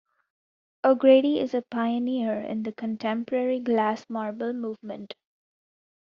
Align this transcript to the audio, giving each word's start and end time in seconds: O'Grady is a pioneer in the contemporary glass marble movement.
O'Grady 0.83 1.37
is 1.39 1.53
a 1.53 1.61
pioneer 1.61 2.33
in 2.41 2.63
the 2.63 2.71
contemporary 2.71 3.59
glass 3.59 4.09
marble 4.09 4.51
movement. 4.51 5.13